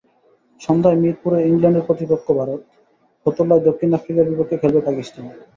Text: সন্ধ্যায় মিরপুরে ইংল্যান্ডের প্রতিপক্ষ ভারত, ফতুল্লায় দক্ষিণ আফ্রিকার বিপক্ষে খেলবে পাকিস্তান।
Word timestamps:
সন্ধ্যায় 0.61 0.99
মিরপুরে 1.01 1.37
ইংল্যান্ডের 1.49 1.87
প্রতিপক্ষ 1.87 2.27
ভারত, 2.39 2.61
ফতুল্লায় 3.25 3.65
দক্ষিণ 3.67 3.89
আফ্রিকার 3.97 4.29
বিপক্ষে 4.31 4.61
খেলবে 4.61 4.81
পাকিস্তান। 4.87 5.25